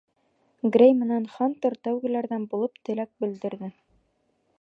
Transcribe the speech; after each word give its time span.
Грей 0.75 0.93
менән 1.01 1.27
Хантер 1.33 1.75
тәүгеләрҙән 1.87 2.47
булып 2.55 2.81
теләк 2.89 3.13
белдерҙе. 3.25 3.71